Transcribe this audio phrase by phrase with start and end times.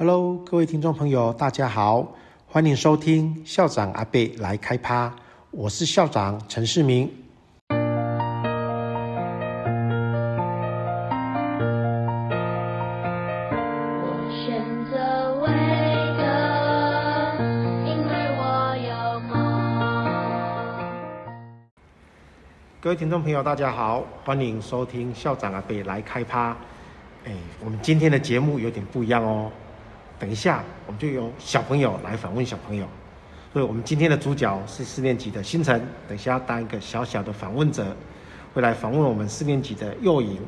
[0.00, 2.06] Hello，各位听众朋友，大家好，
[2.46, 5.12] 欢迎收听校长阿贝来开趴，
[5.50, 7.10] 我是校长陈世明。
[7.68, 7.76] 我
[14.30, 15.48] 选择威
[16.14, 16.22] 格，
[17.90, 19.34] 因为我有梦。
[22.80, 26.56] 各位听众朋友，大家好，欢迎收听校长阿贝来开趴。
[27.24, 27.32] 哎，
[27.64, 29.50] 我们今天的节目有点不一样哦。
[30.18, 32.86] 等一下，我们就由小朋友来访问小朋友，
[33.52, 37.96] 所以我们今天的主角是四年级的星辰，等下要当一个小小的访问者，
[38.52, 40.40] 会来访问我们四年级的宥莹。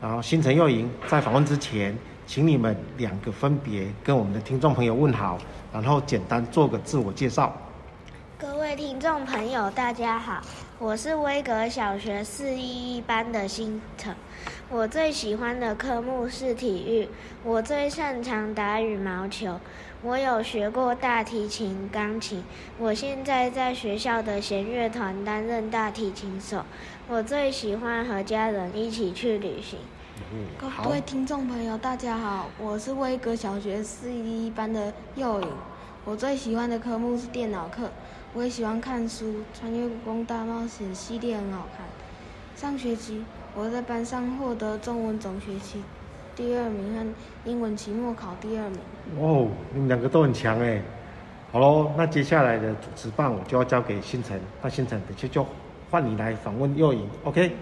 [0.00, 1.96] 然后星辰、宥莹在访问之前，
[2.26, 5.38] 请你们两个分别跟我们的听众朋友问好，
[5.72, 7.56] 然后简单做个自我介绍。
[8.36, 10.42] 各位听众朋友，大家好，
[10.80, 14.14] 我是威格小学四一一班的星辰。
[14.70, 17.08] 我最喜欢的科目是体育，
[17.44, 19.60] 我最擅长打羽毛球。
[20.02, 22.42] 我有学过大提琴、钢琴。
[22.78, 26.64] 我现在在学校的弦乐团担任大提琴手。
[27.06, 29.78] 我最喜欢和家人一起去旅行。
[30.32, 35.48] 嗯，各位听众朋友，大家好，我是威格小学四一一班的幼颖。
[36.06, 37.90] 我最喜欢的科目是电脑课。
[38.32, 41.86] 我也喜欢看书，《穿越故宫大冒险》系列很好看。
[42.64, 43.22] 上学期，
[43.54, 45.82] 我在班上获得中文总学期
[46.34, 47.06] 第二名和
[47.44, 48.78] 英文期末考第二名。
[49.20, 50.80] 哦，你们两个都很强哎！
[51.52, 54.40] 好喽，那接下来的主持棒我就要交给星辰。
[54.62, 55.46] 那星辰，等下就
[55.90, 57.54] 换你来访问幼影，OK？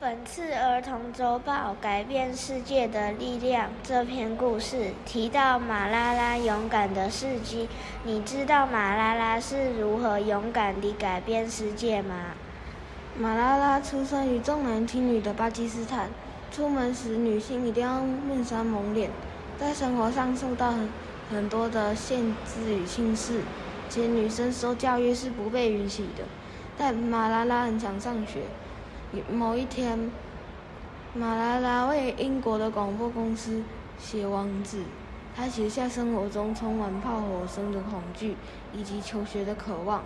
[0.00, 7.68] 本次儿童周报改变世界的力量这篇故事提到马拉拉勇敢的事迹。
[8.02, 12.16] 你知道马拉拉是如何勇敢地改变世界吗？
[13.20, 16.08] 马拉拉出生于重男轻女的巴基斯坦，
[16.52, 19.10] 出门时女性一定要面纱蒙脸，
[19.58, 20.88] 在生活上受到很
[21.28, 23.40] 很多的限制与轻视，
[23.88, 26.22] 且女生受教育是不被允许的。
[26.78, 28.42] 但马拉拉很想上学。
[29.28, 30.12] 某一天，
[31.12, 33.64] 马拉拉为英国的广播公司
[33.98, 34.84] 写网址，
[35.34, 38.36] 她写下生活中充满炮火声的恐惧
[38.72, 40.04] 以及求学的渴望。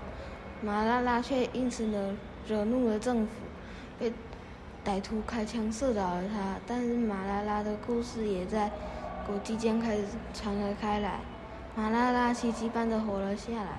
[0.63, 2.17] 马拉拉却因此呢。
[2.53, 3.31] 惹怒了政府，
[3.99, 4.13] 被
[4.85, 6.57] 歹徒开枪射倒了他。
[6.67, 8.71] 但是马拉拉的故事也在
[9.27, 10.05] 国际间开始
[10.35, 11.21] 传了开来。
[11.75, 13.79] 马拉拉奇迹般的活了下来。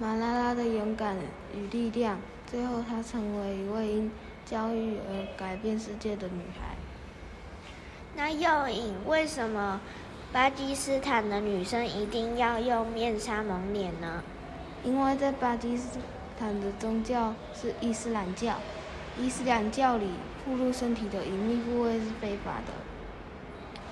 [0.00, 1.16] 马拉拉的勇敢
[1.54, 2.18] 与力量，
[2.50, 4.10] 最后她成为一位因
[4.44, 6.74] 教育而改变世界的女孩。
[8.16, 9.80] 那又影，为什么
[10.32, 14.24] 巴基斯坦的女生一定要用面纱蒙脸呢？
[14.84, 16.02] 因为在巴基斯坦
[16.46, 18.54] 的宗教是伊斯兰教，
[19.18, 20.10] 伊斯兰教里
[20.46, 22.72] 暴露身体的隐秘部位是非法的。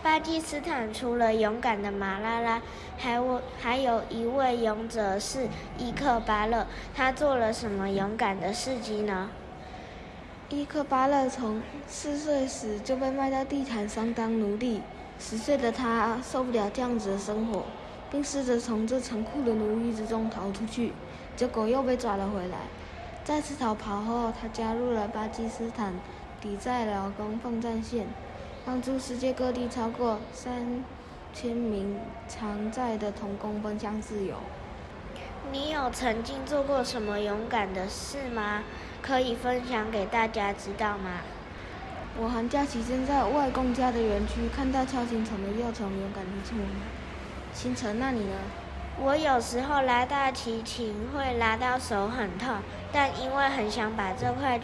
[0.03, 2.63] 巴基斯坦除了勇敢的马拉拉，
[2.97, 5.49] 还有还有一位勇者是
[5.79, 9.31] 伊克巴勒，他做了什么勇敢的事迹呢？
[10.49, 14.81] 伊克巴勒从四岁时就被卖到地毯上当奴隶，
[15.19, 17.65] 十岁的他受不了这样子的生活，
[18.09, 20.93] 并试着从这残酷的奴役之中逃出去。
[21.37, 22.59] 结果又被抓了回来。
[23.23, 25.93] 再次逃跑后，他加入了巴基斯坦
[26.41, 28.07] 抵债劳工奋战线，
[28.65, 30.83] 帮助世界各地超过三
[31.35, 31.99] 千名
[32.29, 34.37] 偿债的童工奔向自由。
[35.53, 38.63] 你有曾经做过什么勇敢的事吗？
[39.03, 41.21] 可以分享给大家知道吗？
[42.19, 46.67] 我寒假期间在外公家的园区看到锹形虫的幼虫，勇敢地出门。
[47.53, 48.37] 星辰，那你呢？
[48.99, 52.57] 我有时候拉大提琴会拉到手很痛，
[52.93, 54.59] 但因为很想把这块、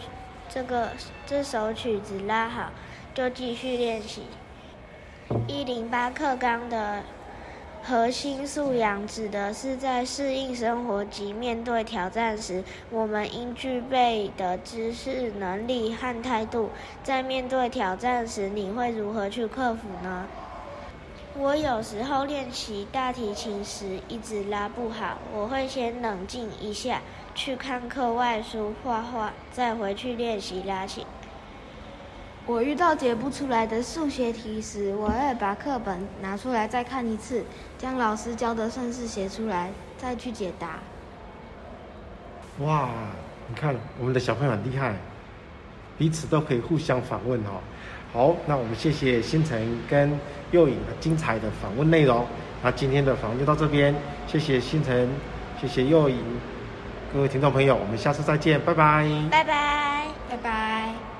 [0.49, 0.89] 这个、
[1.25, 2.71] 这首曲子拉好，
[3.13, 4.23] 就继续练习。
[5.47, 7.03] 一零八课纲的
[7.83, 16.71] 核心素养指的是在适应生活及面对挑战时，我们应具备的知识、能力和态度。
[17.03, 20.25] 在面对挑战时，你会如何去克服呢？
[21.35, 27.01] 我有时候练习大提琴时一直拉不好，我会先冷静一下，
[27.33, 31.03] 去看课外书、画画，再回去练习拉琴。
[32.45, 37.43] 我遇到解不出来的数学题时，我会把课本拿出来再看一次，
[37.79, 40.79] 将老师教的算式写出来，再去解答。
[42.59, 42.89] 哇，
[43.47, 44.93] 你看我们的小朋友很厉害，
[45.97, 47.59] 彼此都可以互相访问哦。
[48.13, 50.17] 好，那我们谢谢星辰跟
[50.51, 52.25] 右影的精彩的访问内容。
[52.61, 53.93] 那今天的访问就到这边，
[54.27, 55.09] 谢谢星辰，
[55.59, 56.17] 谢谢右影，
[57.11, 61.12] 各位听众朋友，我们下次再见，拜拜，拜拜，拜拜。